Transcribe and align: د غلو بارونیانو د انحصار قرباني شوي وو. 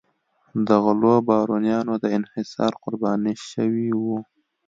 د 0.67 0.69
غلو 0.83 1.13
بارونیانو 1.27 1.93
د 2.03 2.05
انحصار 2.17 2.71
قرباني 2.83 3.35
شوي 3.49 3.89
وو. 4.01 4.17